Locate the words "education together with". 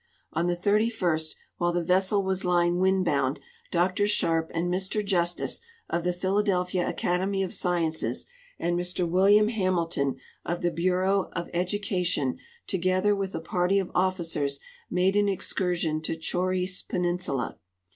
11.53-13.35